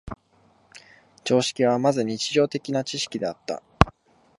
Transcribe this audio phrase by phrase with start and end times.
[1.23, 3.61] 常識はまず日常的な知識であった。